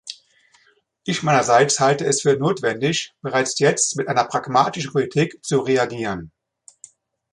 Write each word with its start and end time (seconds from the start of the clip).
Ich 1.03 1.21
meinerseits 1.21 1.79
halte 1.79 2.07
es 2.07 2.23
für 2.23 2.35
notwendig, 2.35 3.13
bereits 3.21 3.59
jetzt 3.59 3.97
mit 3.97 4.07
einer 4.07 4.23
pragmatischen 4.25 4.91
Politik 4.93 5.45
zu 5.45 5.59
reagieren. 5.59 6.31